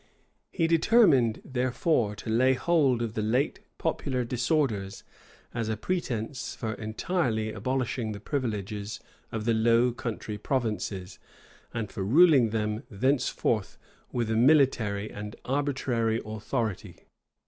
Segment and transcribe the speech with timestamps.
[0.51, 5.03] He determined, therefore, to lay hold of the late popular disorders
[5.53, 8.99] as a pretence for entirely abolishing the privileges
[9.31, 11.19] of the Low Country provinces,
[11.71, 13.77] and for ruling them thenceforth
[14.11, 16.95] with a military and arbitrary authority.